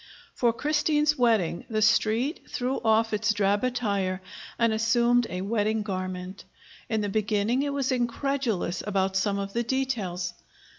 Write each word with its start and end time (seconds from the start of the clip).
For 0.33 0.51
Christine's 0.51 1.15
wedding 1.15 1.65
the 1.69 1.83
Street 1.83 2.49
threw 2.49 2.81
off 2.83 3.13
its 3.13 3.35
drab 3.35 3.63
attire 3.63 4.19
and 4.57 4.73
assumed 4.73 5.27
a 5.29 5.41
wedding 5.41 5.83
garment. 5.83 6.43
In 6.89 7.01
the 7.01 7.07
beginning 7.09 7.61
it 7.61 7.71
was 7.71 7.91
incredulous 7.91 8.81
about 8.87 9.15
some 9.15 9.37
of 9.37 9.53
the 9.53 9.61
details. 9.61 10.33